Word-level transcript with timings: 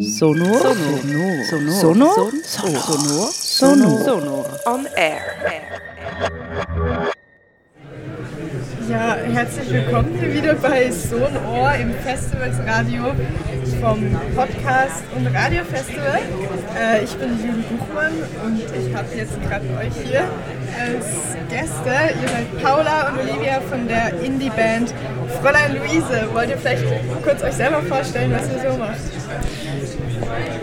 Sonor. 0.00 0.60
Sonor. 0.60 1.44
Sonor. 1.44 1.74
Sonor. 1.74 2.32
Sonor. 2.44 3.30
Sonor. 3.32 4.04
Sonor. 4.04 4.46
On 4.66 4.86
air. 4.96 5.83
Ja, 8.94 9.16
herzlich 9.16 9.72
willkommen 9.72 10.16
hier 10.20 10.32
wieder 10.32 10.54
bei 10.54 10.88
Sonor 10.88 11.72
im 11.82 11.92
Festivalsradio 11.94 13.02
vom 13.80 13.98
Podcast 14.36 15.02
und 15.16 15.26
Radiofestival. 15.26 16.20
Äh, 16.78 17.02
ich 17.02 17.12
bin 17.16 17.30
Juli 17.30 17.64
Buchmann 17.68 18.12
und 18.44 18.60
ich 18.60 18.94
habe 18.94 19.08
jetzt 19.16 19.42
gerade 19.42 19.66
euch 19.80 20.06
hier 20.06 20.20
als 20.80 21.36
Gäste. 21.50 22.14
Ihr 22.22 22.28
seid 22.28 22.62
Paula 22.62 23.08
und 23.08 23.18
Olivia 23.18 23.60
von 23.62 23.88
der 23.88 24.12
Indie-Band 24.22 24.94
Fräulein 25.42 25.76
Luise. 25.76 26.28
Wollt 26.32 26.50
ihr 26.50 26.58
vielleicht 26.58 26.84
kurz 27.24 27.42
euch 27.42 27.54
selber 27.54 27.82
vorstellen, 27.82 28.32
was 28.32 28.48
ihr 28.48 28.70
so 28.70 28.78
macht? 28.78 29.00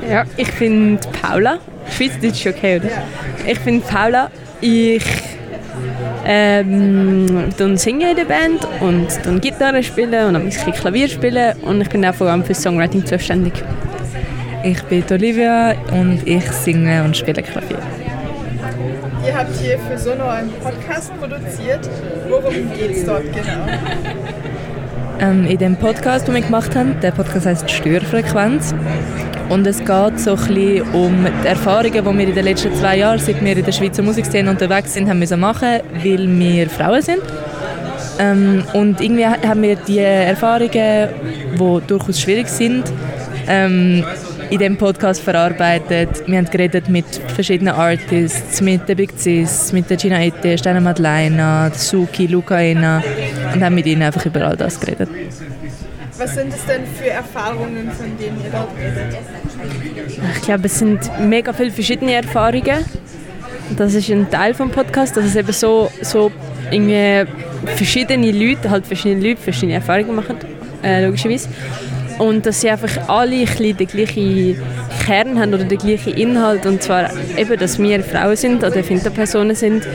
Ja, 0.10 0.24
ich 0.38 0.54
bin 0.54 0.98
Paula. 1.22 1.60
Schweizerdeutsch 1.90 2.48
okay, 2.48 2.78
oder? 2.78 2.88
Ja. 2.88 3.04
Ich 3.46 3.60
bin 3.60 3.82
Paula. 3.82 4.32
Ich 4.62 5.31
ähm, 6.26 7.50
dann 7.58 7.78
singe 7.78 8.12
in 8.12 8.16
der 8.16 8.26
Band 8.26 8.68
und 8.80 9.08
dann 9.24 9.42
Gitarre 9.42 9.84
spielen 9.84 10.28
und 10.28 10.36
ein 10.36 10.46
bisschen 10.46 10.74
Klavier 10.74 11.08
spielen 11.08 11.56
und 11.62 11.82
ich 11.82 11.90
bin 11.90 12.06
auch 12.06 12.14
vor 12.14 12.28
allem 12.28 12.44
für 12.44 12.54
Songwriting 12.54 13.06
zuständig. 13.06 13.54
Ich 14.64 14.82
bin 14.84 15.04
Olivia 15.10 15.74
und 15.92 16.22
ich 16.26 16.46
singe 16.52 17.04
und 17.04 17.18
spiele 17.18 17.42
Klavier. 17.42 17.80
Ihr 19.26 19.38
habt 19.38 19.56
hier 19.56 19.78
für 19.80 19.98
Sonor 19.98 20.32
einen 20.32 20.52
Podcast 20.52 21.12
produziert. 21.20 21.90
Worum 22.28 22.72
geht 22.78 22.92
es 22.92 23.06
dort 23.06 23.24
genau? 23.24 23.68
Ähm, 25.20 25.46
in 25.46 25.58
dem 25.60 25.76
Podcast, 25.76 26.28
den 26.28 26.34
wir 26.34 26.42
gemacht 26.42 26.76
haben, 26.76 27.00
der 27.00 27.12
Podcast 27.12 27.46
heißt 27.46 27.70
Störfrequenz. 27.70 28.74
Und 29.52 29.68
es 29.68 29.80
geht 29.80 30.18
so 30.18 30.32
ein 30.32 30.38
bisschen 30.38 30.82
um 30.94 31.28
die 31.44 31.48
Erfahrungen, 31.48 31.92
die 31.92 32.06
wir 32.06 32.28
in 32.30 32.36
den 32.36 32.46
letzten 32.46 32.74
zwei 32.74 33.00
Jahren, 33.00 33.20
seit 33.20 33.44
wir 33.44 33.58
in 33.58 33.66
der 33.66 33.72
Schweizer 33.74 34.02
Musikszene 34.02 34.50
unterwegs 34.50 34.94
sind, 34.94 35.10
haben 35.10 35.20
müssen 35.20 35.42
machen, 35.42 35.82
weil 36.02 36.40
wir 36.40 36.70
Frauen 36.70 37.02
sind. 37.02 37.22
Ähm, 38.18 38.64
und 38.74 39.02
irgendwie 39.02 39.26
haben 39.26 39.62
wir 39.62 39.76
die 39.76 40.00
Erfahrungen, 40.00 41.10
die 41.54 41.82
durchaus 41.86 42.22
schwierig 42.22 42.48
sind, 42.48 42.94
ähm, 43.50 44.06
in 44.50 44.58
dem 44.58 44.78
Podcast 44.78 45.22
verarbeitet. 45.22 46.24
Wir 46.28 46.38
haben 46.38 46.50
geredet 46.50 46.88
mit 46.88 47.06
verschiedenen 47.36 47.74
Artists, 47.74 48.62
mit 48.62 48.88
der 48.88 48.96
Big 48.96 49.12
Cis, 49.18 49.74
mit 49.74 49.90
der 49.90 49.98
Gina 49.98 50.24
Ette, 50.24 50.58
Steiner 50.58 50.80
Madeleine, 50.80 51.74
Suki, 51.76 52.28
Lucaena 52.28 53.04
und 53.54 53.62
haben 53.62 53.76
mit 53.76 53.86
ihnen 53.86 54.04
einfach 54.04 54.26
über 54.26 54.48
all 54.48 54.56
das 54.56 54.80
geredet. 54.80 55.10
Was 56.22 56.36
sind 56.36 56.54
es 56.54 56.64
denn 56.68 56.86
für 56.86 57.10
Erfahrungen, 57.10 57.90
von 57.92 58.16
denen 58.20 58.40
ihr 58.44 58.52
dort 58.52 58.70
redet? 58.78 59.18
Ich 60.36 60.42
glaube, 60.42 60.66
es 60.66 60.80
sind 60.80 61.00
mega 61.20 61.54
viele 61.54 61.72
verschiedene 61.72 62.14
Erfahrungen. 62.14 62.86
Das 63.78 63.94
ist 63.94 64.10
ein 64.10 64.30
Teil 64.30 64.54
vom 64.54 64.70
Podcast, 64.70 65.16
dass 65.16 65.26
es 65.26 65.36
eben 65.36 65.54
so, 65.54 65.90
so 66.02 66.32
irgendwie 66.70 67.26
verschiedene 67.76 68.32
Leute, 68.32 68.70
halt 68.70 68.86
verschiedene 68.86 69.30
Leute 69.30 69.42
verschiedene 69.42 69.76
Erfahrungen 69.76 70.16
machen, 70.16 70.38
äh, 70.84 71.06
logischerweise. 71.06 71.50
Und 72.22 72.46
dass 72.46 72.62
sie 72.62 72.70
einfach 72.70 73.10
alle 73.10 73.48
ein 73.48 73.78
den 73.78 73.88
gleichen 73.88 74.56
Kern 75.04 75.40
haben 75.40 75.56
oder 75.56 75.64
den 75.64 75.80
gleichen 75.80 76.14
Inhalt. 76.14 76.68
Und 76.68 76.84
zwar 76.84 77.10
eben, 77.36 77.58
dass 77.58 77.80
wir 77.80 78.04
Frauen 78.04 78.36
sind 78.36 78.64
oder 78.64 78.84
Finterpersonen 78.84 79.56
sind 79.56 79.88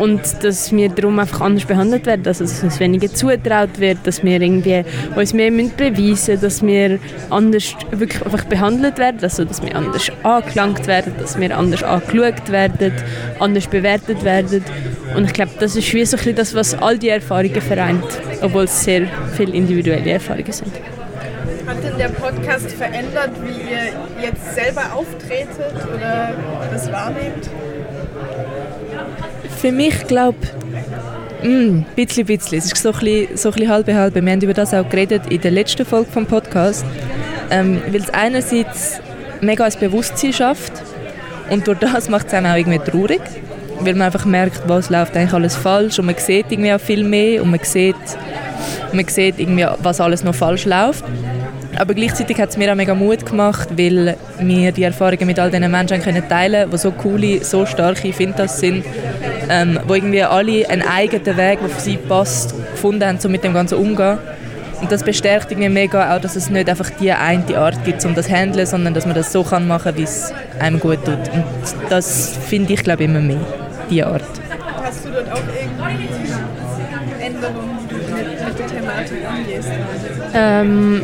und 0.00 0.20
dass 0.42 0.72
wir 0.72 0.88
darum 0.88 1.20
einfach 1.20 1.40
anders 1.40 1.64
behandelt 1.64 2.06
werden. 2.06 2.22
Also, 2.26 2.42
dass 2.42 2.64
uns 2.64 2.80
weniger 2.80 3.08
zutraut 3.14 3.78
wird, 3.78 3.98
dass 4.02 4.24
wir 4.24 4.40
irgendwie 4.40 4.82
uns 5.14 5.32
mehr 5.32 5.52
müssen 5.52 5.76
beweisen 5.76 6.40
dass 6.40 6.62
wir 6.62 6.98
anders 7.30 7.76
wirklich 7.92 8.24
einfach 8.24 8.44
behandelt 8.44 8.98
werden, 8.98 9.18
also 9.22 9.44
dass 9.44 9.62
wir 9.62 9.76
anders 9.76 10.10
angelangt 10.24 10.84
werden, 10.88 11.12
dass 11.20 11.38
wir 11.38 11.56
anders 11.56 11.84
angeschaut 11.84 12.50
werden, 12.50 12.92
anders 13.38 13.68
bewertet 13.68 14.24
werden. 14.24 14.64
Und 15.16 15.26
ich 15.26 15.32
glaube, 15.32 15.52
das 15.60 15.76
ist 15.76 15.94
wie 15.94 16.04
so 16.04 16.16
ein 16.16 16.18
bisschen 16.18 16.34
das, 16.34 16.54
was 16.56 16.74
all 16.74 16.98
die 16.98 17.10
Erfahrungen 17.10 17.60
vereint, 17.60 18.04
obwohl 18.42 18.64
es 18.64 18.82
sehr 18.82 19.02
viele 19.36 19.52
individuelle 19.52 20.10
Erfahrungen 20.10 20.50
sind. 20.50 20.72
Hat 21.66 21.82
denn 21.82 21.98
der 21.98 22.08
Podcast 22.08 22.70
verändert, 22.72 23.30
wie 23.42 23.70
ihr 23.70 24.22
jetzt 24.22 24.54
selber 24.54 24.94
auftretet 24.94 25.74
oder 25.94 26.34
das 26.70 26.90
wahrnehmt? 26.90 27.48
Für 29.58 29.72
mich 29.72 30.06
glaube 30.06 30.38
ein 31.42 31.86
bisschen, 31.94 32.26
bisschen. 32.26 32.58
Es 32.58 32.66
ist 32.66 32.76
so 32.76 32.90
ein 32.92 32.98
bisschen, 32.98 33.36
so 33.36 33.48
ein 33.50 33.54
bisschen 33.54 33.70
halbe 33.70 33.94
halbe. 33.94 34.24
Wir 34.24 34.32
haben 34.32 34.40
über 34.40 34.54
das 34.54 34.74
auch 34.74 34.88
geredet 34.88 35.22
in 35.30 35.40
der 35.40 35.50
letzten 35.50 35.86
Folge 35.86 36.10
vom 36.10 36.26
Podcast, 36.26 36.84
ähm, 37.50 37.80
weil 37.86 38.00
es 38.02 38.10
einerseits 38.10 39.00
mega 39.40 39.64
ein 39.64 39.72
Bewusstsein 39.78 40.32
schafft 40.32 40.72
und 41.50 41.66
durch 41.66 41.78
das 41.78 42.08
macht 42.08 42.26
es 42.28 42.34
einem 42.34 42.46
auch 42.46 42.56
irgendwie 42.56 42.78
traurig, 42.78 43.20
weil 43.80 43.94
man 43.94 44.02
einfach 44.02 44.24
merkt, 44.24 44.68
was 44.68 44.90
läuft 44.90 45.16
eigentlich 45.16 45.32
alles 45.32 45.56
falsch 45.56 45.98
und 45.98 46.06
man 46.06 46.16
sieht 46.16 46.46
irgendwie 46.50 46.72
auch 46.72 46.80
viel 46.80 47.04
mehr 47.04 47.42
und 47.42 47.50
man 47.50 47.60
sieht, 47.62 47.96
man 48.92 49.06
sieht 49.06 49.38
irgendwie, 49.38 49.66
was 49.82 50.00
alles 50.00 50.24
noch 50.24 50.34
falsch 50.34 50.64
läuft. 50.64 51.04
Aber 51.78 51.94
gleichzeitig 51.94 52.40
hat 52.40 52.50
es 52.50 52.56
mir 52.56 52.72
auch 52.72 52.76
mega 52.76 52.94
Mut 52.94 53.24
gemacht, 53.24 53.68
weil 53.76 54.16
wir 54.40 54.72
die 54.72 54.82
Erfahrungen 54.82 55.26
mit 55.26 55.38
all 55.38 55.50
diesen 55.50 55.70
Menschen 55.70 56.02
können 56.02 56.28
teilen 56.28 56.68
die 56.70 56.76
so 56.76 56.90
coole, 56.90 57.44
so 57.44 57.66
starke 57.66 58.12
Fintas 58.12 58.58
sind, 58.58 58.84
ähm, 59.48 59.78
wo 59.86 59.94
irgendwie 59.94 60.24
alle 60.24 60.68
einen 60.68 60.82
eigenen 60.82 61.36
Weg, 61.36 61.60
der 61.60 61.68
für 61.68 61.80
sie 61.80 61.96
passt, 61.96 62.54
gefunden 62.72 63.04
haben, 63.06 63.18
um 63.24 63.30
mit 63.30 63.44
dem 63.44 63.54
Ganzen 63.54 63.78
umzugehen. 63.78 64.18
Und 64.80 64.92
das 64.92 65.02
bestärkt 65.02 65.50
irgendwie 65.50 65.68
mega 65.68 66.14
auch, 66.14 66.20
dass 66.20 66.36
es 66.36 66.50
nicht 66.50 66.68
einfach 66.68 66.90
die 66.90 67.12
eine 67.12 67.58
Art 67.58 67.84
gibt, 67.84 68.04
um 68.04 68.14
das 68.14 68.26
zu 68.26 68.32
handeln, 68.32 68.66
sondern 68.66 68.94
dass 68.94 69.06
man 69.06 69.14
das 69.14 69.32
so 69.32 69.42
kann 69.42 69.66
machen 69.66 69.84
kann, 69.84 69.96
wie 69.96 70.04
es 70.04 70.32
einem 70.58 70.80
gut 70.80 71.04
tut. 71.04 71.32
Und 71.32 71.44
das 71.90 72.36
finde 72.48 72.74
ich, 72.74 72.82
glaube 72.82 73.04
ich, 73.04 73.08
immer 73.08 73.20
mehr, 73.20 73.40
diese 73.90 74.06
Art. 74.06 74.22
Hast 74.82 75.04
du 75.04 75.10
dort 75.10 75.30
auch 75.32 75.38
irgendwie 75.38 76.08
Änderungen, 77.24 77.78
mit, 77.88 78.46
mit 78.46 78.58
der 78.58 78.66
Thematik 78.66 79.18
angehst? 79.28 79.68
Ähm, 80.34 81.02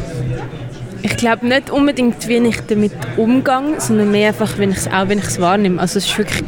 glaube 1.25 1.47
nicht 1.47 1.71
unbedingt, 1.71 2.29
wie 2.29 2.37
ich 2.37 2.61
damit 2.69 2.93
umgehe, 3.17 3.81
sondern 3.81 4.11
mehr 4.11 4.29
einfach, 4.29 4.59
wenn 4.59 4.73
ich 4.73 4.93
auch 4.93 5.09
wenn 5.09 5.19
ich 5.19 5.25
es 5.25 5.41
wahrnehme. 5.41 5.81
Also 5.81 5.99
es 5.99 6.05
ist 6.05 6.19
wirklich, 6.19 6.45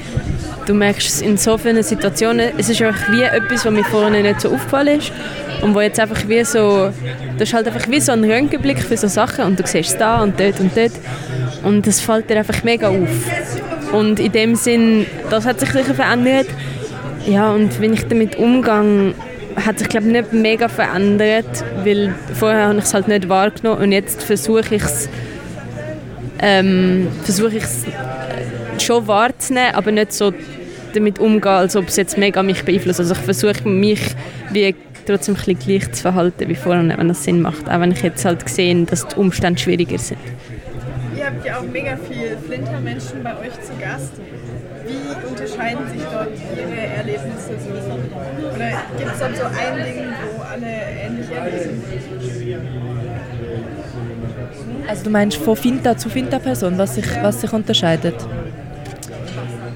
du 0.66 0.74
merkst 0.74 1.08
es 1.08 1.22
in 1.22 1.38
so 1.38 1.56
vielen 1.56 1.82
Situationen, 1.82 2.50
es 2.58 2.68
ist 2.68 2.82
einfach 2.82 3.10
wie 3.10 3.22
etwas, 3.22 3.64
was 3.64 3.72
mir 3.72 3.84
vorher 3.84 4.10
nicht 4.10 4.42
so 4.42 4.50
aufgefallen 4.50 4.98
ist 4.98 5.12
und 5.62 5.74
wo 5.74 5.80
jetzt 5.80 5.98
einfach 5.98 6.28
wie 6.28 6.44
so, 6.44 6.90
das 7.38 7.48
ist 7.48 7.54
halt 7.54 7.66
einfach 7.66 7.88
wie 7.88 8.00
so 8.00 8.12
ein 8.12 8.22
Röntgenblick 8.22 8.78
für 8.80 8.98
so 8.98 9.08
Sachen 9.08 9.46
und 9.46 9.58
du 9.58 9.66
siehst 9.66 9.92
es 9.92 9.96
da 9.96 10.22
und 10.22 10.38
dort 10.38 10.60
und 10.60 10.76
dort 10.76 10.92
und 11.64 11.86
das 11.86 12.02
fällt 12.02 12.28
dir 12.28 12.36
einfach 12.36 12.62
mega 12.62 12.88
auf. 12.88 13.94
Und 13.94 14.20
in 14.20 14.32
dem 14.32 14.56
Sinn, 14.56 15.06
das 15.30 15.46
hat 15.46 15.58
sich 15.58 15.70
sicher 15.70 15.94
verändert. 15.94 16.48
Ja, 17.26 17.50
und 17.50 17.80
wenn 17.80 17.94
ich 17.94 18.06
damit 18.08 18.36
umgehe, 18.36 19.14
hat 19.64 19.78
sich 19.78 19.88
glaube 19.88 20.06
nicht 20.06 20.32
mega 20.32 20.68
verändert, 20.68 21.64
weil 21.84 22.14
vorher 22.34 22.68
habe 22.68 22.78
ich 22.78 22.84
es 22.84 22.94
halt 22.94 23.08
nicht 23.08 23.28
wahrgenommen 23.28 23.82
und 23.82 23.92
jetzt 23.92 24.22
versuche 24.22 24.74
ich 24.74 24.82
es 24.82 25.08
ähm, 26.38 27.08
versuche 27.22 27.56
ich 27.56 27.64
es 27.64 27.84
schon 28.78 29.06
wahrzunehmen, 29.08 29.74
aber 29.74 29.90
nicht 29.90 30.12
so 30.12 30.32
damit 30.94 31.18
umgehen, 31.18 31.52
als 31.52 31.76
ob 31.76 31.88
es 31.88 31.96
jetzt 31.96 32.18
mega 32.18 32.42
mich 32.42 32.64
beeinflusst. 32.64 33.00
Also 33.00 33.14
ich 33.14 33.20
versuche 33.20 33.68
mich 33.68 34.00
wie 34.50 34.74
trotzdem 35.06 35.36
ein 35.46 35.58
gleich 35.58 35.92
zu 35.92 36.02
verhalten 36.02 36.48
wie 36.48 36.54
vorher, 36.54 36.98
wenn 36.98 37.08
das 37.08 37.24
Sinn 37.24 37.40
macht, 37.40 37.68
auch 37.68 37.80
wenn 37.80 37.92
ich 37.92 38.02
jetzt 38.02 38.24
halt 38.24 38.44
gesehen, 38.44 38.86
dass 38.86 39.06
die 39.06 39.16
Umstände 39.16 39.60
schwieriger 39.60 39.98
sind. 39.98 40.18
Ihr 41.16 41.26
habt 41.26 41.44
ja 41.46 41.58
auch 41.58 41.62
mega 41.62 41.96
viele 42.08 42.36
Flintermenschen 42.38 43.22
bei 43.22 43.32
euch 43.38 43.52
zu 43.62 43.72
Gast. 43.80 44.12
Wie 44.86 45.26
unterscheiden 45.28 45.88
sich 45.88 46.02
dort 46.12 46.28
ihre 46.56 46.80
Erlebnisse 46.96 47.54
so? 47.58 47.72
Oder 48.54 48.70
gibt 48.96 49.12
es 49.12 49.18
dort 49.18 49.36
so 49.36 49.44
ein 49.44 49.84
Ding, 49.84 50.04
wo 50.32 50.42
alle 50.42 50.72
ähnlich 51.04 51.30
erleben? 51.30 51.82
Also 54.88 55.04
du 55.04 55.10
meinst 55.10 55.38
von 55.38 55.56
Finta 55.56 55.96
zu 55.96 56.08
Finta-Person, 56.08 56.78
was 56.78 56.94
sich, 56.94 57.06
was 57.20 57.40
sich 57.40 57.52
unterscheidet? 57.52 58.14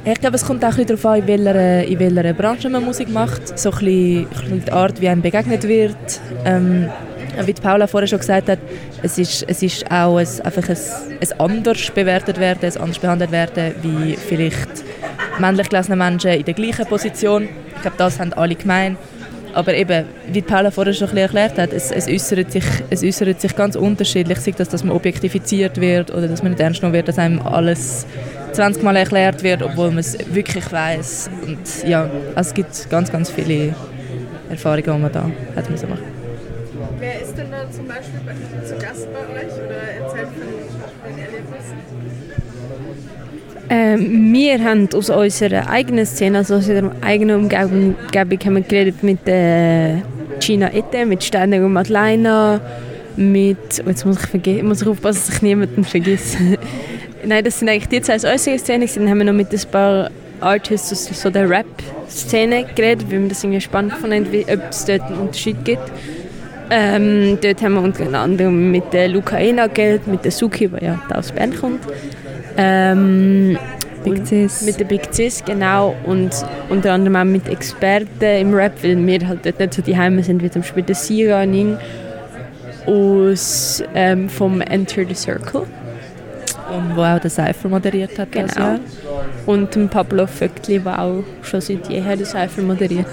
Ich 0.04 0.20
glaube, 0.20 0.36
es 0.36 0.44
kommt 0.44 0.64
auch 0.64 0.78
ein 0.78 0.86
darauf 0.86 1.04
an, 1.04 1.18
in 1.18 1.26
welcher, 1.26 1.84
in 1.84 1.98
welcher 1.98 2.32
Branche 2.32 2.70
man 2.70 2.84
Musik 2.84 3.10
macht. 3.10 3.58
So 3.58 3.70
ein 3.70 3.78
bisschen 3.78 4.64
die 4.64 4.72
Art, 4.72 5.00
wie 5.00 5.08
einem 5.08 5.22
begegnet 5.22 5.66
wird. 5.66 6.20
Ähm, 6.44 6.88
wie 7.44 7.52
Paula 7.52 7.86
vorher 7.86 8.06
schon 8.06 8.18
gesagt 8.18 8.48
hat, 8.48 8.58
es 9.02 9.18
ist, 9.18 9.44
es 9.48 9.62
ist 9.62 9.90
auch 9.90 10.16
ein, 10.16 10.26
einfach 10.42 10.68
ein, 10.68 10.76
ein 11.20 11.40
anders 11.40 11.90
bewertet 11.90 12.38
werden, 12.38 12.70
ein 12.70 12.80
anders 12.80 12.98
behandelt 12.98 13.30
werden, 13.30 13.74
wie 13.82 14.16
vielleicht 14.16 14.84
männlich 15.40 15.68
gelesene 15.68 15.96
Menschen 15.96 16.30
in 16.30 16.44
der 16.44 16.54
gleichen 16.54 16.86
Position. 16.86 17.48
Ich 17.76 17.82
glaube, 17.82 17.96
das 17.96 18.18
haben 18.18 18.32
alle 18.34 18.54
gemeint. 18.54 18.98
Aber 19.52 19.74
eben, 19.74 20.04
wie 20.28 20.42
Paula 20.42 20.70
vorher 20.70 20.94
schon 20.94 21.08
ein 21.08 21.16
erklärt 21.16 21.58
hat, 21.58 21.72
es, 21.72 21.90
es, 21.90 22.06
äußert 22.06 22.52
sich, 22.52 22.64
es 22.88 23.02
äußert 23.02 23.40
sich 23.40 23.56
ganz 23.56 23.74
unterschiedlich. 23.74 24.38
Sei 24.38 24.52
das, 24.52 24.68
dass 24.68 24.84
man 24.84 24.94
objektifiziert 24.94 25.80
wird 25.80 26.12
oder 26.12 26.28
dass 26.28 26.42
man 26.42 26.52
nicht 26.52 26.60
ernst 26.60 26.80
genommen 26.80 26.94
wird, 26.94 27.08
dass 27.08 27.18
einem 27.18 27.40
alles 27.40 28.06
20 28.52 28.82
Mal 28.82 28.96
erklärt 28.96 29.42
wird, 29.42 29.62
obwohl 29.62 29.88
man 29.88 29.98
es 29.98 30.16
wirklich 30.32 30.70
weiß. 30.70 31.30
Und 31.46 31.88
ja, 31.88 32.08
also 32.34 32.50
es 32.50 32.54
gibt 32.54 32.90
ganz, 32.90 33.10
ganz 33.10 33.30
viele 33.30 33.74
Erfahrungen, 34.48 34.84
die 34.84 35.02
man 35.02 35.12
da 35.12 35.30
hat 35.56 35.68
müssen 35.68 35.88
machen. 35.90 36.09
Jemand 37.60 37.74
zum 37.74 37.86
Beispiel 37.88 38.20
bei, 38.24 38.66
zu 38.66 38.74
Gast 38.74 39.08
bei 39.12 39.20
euch 39.20 39.52
oder 39.52 40.04
erzählt 40.04 40.28
von 40.28 41.10
den 41.10 41.24
Erlebnissen? 41.24 41.76
Ähm, 43.68 44.32
wir 44.32 44.64
haben 44.64 44.88
aus 44.94 45.10
unserer 45.10 45.68
eigenen 45.68 46.06
Szene, 46.06 46.38
also 46.38 46.54
aus 46.54 46.68
unserer 46.68 46.92
eigenen 47.02 47.36
Umgebung, 47.36 47.94
haben 48.14 48.30
wir 48.30 48.62
geredet 48.62 49.02
mit 49.02 49.28
äh, 49.28 49.96
Gina 50.40 50.72
Ette, 50.72 51.04
mit 51.04 51.22
Steiner 51.22 51.64
und 51.64 51.72
Madeleine, 51.72 52.60
mit, 53.16 53.58
oh, 53.84 53.88
jetzt 53.88 54.06
muss 54.06 54.16
ich, 54.32 54.62
muss 54.62 54.82
ich 54.82 54.88
aufpassen, 54.88 55.22
dass 55.26 55.36
ich 55.36 55.42
niemanden 55.42 55.84
vergesse. 55.84 56.38
Nein, 57.24 57.44
das 57.44 57.58
sind 57.58 57.68
eigentlich 57.68 57.88
die 57.88 58.00
zwei 58.00 58.14
aus 58.14 58.24
unserer 58.24 58.58
Szene. 58.58 58.86
Dann 58.86 59.10
haben 59.10 59.18
wir 59.18 59.26
noch 59.26 59.34
mit 59.34 59.52
ein 59.52 59.60
paar 59.70 60.10
Artists 60.40 60.92
aus 60.92 61.20
so 61.20 61.28
der 61.28 61.50
Rap-Szene 61.50 62.64
geredet, 62.74 63.10
weil 63.10 63.20
wir 63.20 63.28
das 63.28 63.44
irgendwie 63.44 63.60
spannend 63.60 63.92
fanden, 63.94 64.24
ob 64.24 64.70
es 64.70 64.86
dort 64.86 65.02
einen 65.02 65.18
Unterschied 65.20 65.62
gibt. 65.66 65.92
Ähm, 66.70 67.38
dort 67.42 67.62
haben 67.62 67.74
wir 67.74 67.82
unter 67.82 68.14
anderem 68.14 68.70
mit 68.70 68.92
der 68.92 69.08
Luca 69.08 69.36
Ena 69.38 69.66
geredet, 69.66 70.06
mit 70.06 70.24
der 70.24 70.30
Suki, 70.30 70.68
die 70.68 70.84
ja 70.84 71.02
da 71.08 71.16
aus 71.16 71.32
Bern 71.32 71.54
kommt. 71.54 71.80
Ähm, 72.56 73.58
Big 74.04 74.26
Cis. 74.26 74.62
Mit 74.62 74.78
der 74.78 74.84
Big 74.84 75.12
Cis, 75.12 75.44
genau. 75.44 75.94
Und 76.04 76.30
unter 76.68 76.92
anderem 76.92 77.16
auch 77.16 77.24
mit 77.24 77.48
Experten 77.48 78.24
im 78.24 78.54
Rap, 78.54 78.72
weil 78.82 79.04
wir 79.04 79.28
halt 79.28 79.44
dort 79.44 79.58
nicht 79.58 79.74
so 79.74 79.82
die 79.82 79.96
Heime 79.96 80.22
sind, 80.22 80.42
wie 80.42 80.50
zum 80.50 80.62
Beispiel 80.62 80.82
der 80.84 80.94
Sira 80.94 81.44
Ning 81.44 81.76
aus 82.86 83.82
ähm, 83.94 84.28
vom 84.28 84.60
Enter 84.60 85.04
the 85.06 85.14
Circle. 85.14 85.62
Und 86.72 86.96
wo 86.96 87.02
auch 87.02 87.18
der 87.18 87.30
Cypher 87.30 87.68
moderiert 87.68 88.16
hat 88.18 88.30
genau. 88.30 88.78
Und 89.46 89.90
Pablo 89.90 90.26
Vöckli, 90.26 90.78
der 90.78 91.02
auch 91.02 91.24
schon 91.42 91.60
seit 91.60 91.88
jeher 91.88 92.16
den 92.16 92.24
Cypher 92.24 92.62
moderiert. 92.62 93.06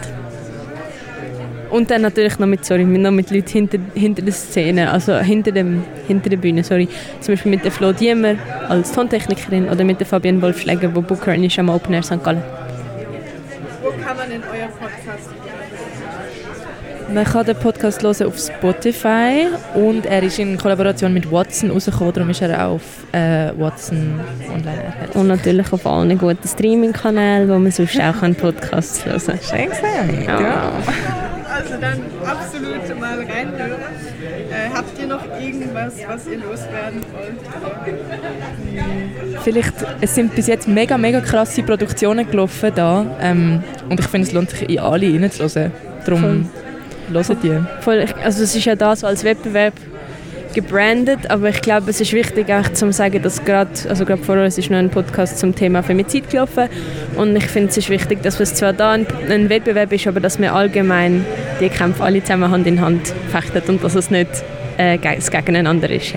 Und 1.70 1.92
dann 1.92 2.02
natürlich 2.02 2.40
noch 2.40 2.48
mit, 2.48 2.66
sorry, 2.66 2.86
noch 2.86 3.12
mit 3.12 3.32
Leuten 3.32 3.50
hinter, 3.50 3.80
hinter 3.94 4.22
der 4.22 4.34
Szene, 4.34 4.92
also 4.92 5.18
hinter, 5.18 5.52
dem, 5.52 5.84
hinter 6.08 6.30
der 6.30 6.38
Bühne, 6.38 6.64
sorry. 6.64 6.88
Zum 7.22 7.34
Beispiel 7.34 7.52
mit 7.52 7.64
der 7.64 7.72
Flo 7.72 7.92
Diemer 7.92 8.36
als 8.70 8.92
Tontechnikerin 8.92 9.70
oder 9.70 9.84
mit 9.84 10.00
der 10.00 10.08
Fabienne 10.08 10.42
Wolfschläger, 10.42 10.88
die 10.88 11.02
Bookerin 11.02 11.44
ist 11.44 11.60
am 11.60 11.70
Open 11.70 11.94
Air 11.94 12.04
St. 12.04 12.24
Gallen. 12.24 12.42
Wo 13.84 13.90
kann 13.90 14.18
man 14.18 14.32
in 14.32 14.42
euer 14.42 14.68
Podcast 14.68 15.30
man 17.14 17.24
kann 17.24 17.46
den 17.46 17.56
Podcast 17.56 18.04
hören 18.04 18.28
auf 18.28 18.38
Spotify 18.38 19.48
und 19.76 20.06
er 20.06 20.24
ist 20.24 20.40
in 20.40 20.58
Kollaboration 20.58 21.14
mit 21.14 21.32
Watson 21.32 21.72
rausgekommen, 21.72 22.14
darum 22.14 22.30
ist 22.32 22.42
er 22.42 22.68
auch 22.68 22.74
auf 22.74 22.82
äh, 23.14 23.52
Watson 23.58 24.20
online 24.54 24.84
erhältlich. 24.84 25.16
Und 25.16 25.28
natürlich 25.28 25.72
auf 25.72 25.86
allen 25.86 26.18
guten 26.18 26.46
Streaming-Kanälen, 26.46 27.48
wo 27.48 27.58
man 27.58 27.72
sonst 27.72 27.98
auch 28.02 28.22
einen 28.22 28.36
Podcast 28.36 29.06
hören 29.06 29.22
kann. 29.26 29.40
Schön 29.42 29.70
gesagt. 29.70 30.28
Ja. 30.28 30.42
ja. 30.42 31.27
Also 31.70 31.82
dann 31.82 32.02
absolut 32.26 33.00
mal 33.00 33.18
reinhören. 33.20 33.82
Äh, 34.50 34.70
habt 34.74 34.98
ihr 35.00 35.08
noch 35.08 35.24
irgendwas, 35.40 35.96
was 36.08 36.28
ihr 36.28 36.38
loswerden 36.38 37.02
wollt? 37.12 37.40
Vielleicht, 39.44 39.74
es 40.00 40.16
sind 40.16 40.34
bis 40.34 40.48
jetzt 40.48 40.68
mega, 40.70 40.98
mega 40.98 41.20
krasse 41.20 41.64
Produktionen 41.64 42.30
gelaufen 42.30 42.72
da 42.74 43.06
ähm, 43.20 43.64
und 43.90 44.00
ich 44.00 44.08
finde, 44.08 44.28
es 44.28 44.34
lohnt 44.34 44.50
sich 44.52 44.70
in 44.70 44.80
alle 44.80 45.14
reinzuhören. 45.14 45.74
Darum 46.06 46.50
hören 47.12 47.38
die. 47.44 47.60
Voll, 47.82 48.06
also 48.24 48.44
es 48.44 48.56
ist 48.56 48.64
ja 48.64 48.76
da 48.76 48.96
so 48.96 49.06
als 49.06 49.26
Wettbewerb 49.26 49.74
gebrandet, 50.58 51.30
aber 51.30 51.50
ich 51.50 51.62
glaube, 51.62 51.92
es 51.92 52.02
ist 52.02 52.14
wichtig 52.14 52.52
auch 52.52 52.68
zu 52.74 52.92
sagen, 52.92 53.22
dass 53.22 53.46
gerade, 53.46 53.70
also 53.90 54.06
gerade 54.06 54.24
vor 54.24 54.38
uns 54.38 54.58
ist 54.58 54.72
noch 54.72 54.80
ein 54.80 54.90
Podcast 54.90 55.38
zum 55.38 55.54
Thema 55.54 55.84
Femizid 55.84 56.32
gelaufen 56.32 56.68
und 57.16 57.36
ich 57.36 57.46
finde 57.46 57.70
es 57.70 57.78
ist 57.78 57.92
wichtig, 57.92 58.24
dass 58.24 58.40
es 58.40 58.56
zwar 58.56 58.74
da 58.74 58.94
ein, 58.94 59.06
ein, 59.30 59.50
Wettbewerb 59.50 59.94
ist, 59.94 60.08
aber 60.08 60.20
dass 60.20 60.40
wir 60.40 60.56
allgemein 60.56 61.24
die 61.62 61.70
Kämpfe 61.70 62.04
alle 62.04 62.24
zusammen 62.24 62.50
Hand 62.50 62.66
in 62.66 62.82
Hand 62.82 63.14
fechten 63.30 63.62
und 63.70 63.84
dass 63.84 63.94
es 63.94 64.10
nicht 64.10 64.30
äh, 64.78 64.98
das 64.98 65.30
Gegeneinander 65.30 65.92
ist. 65.92 66.16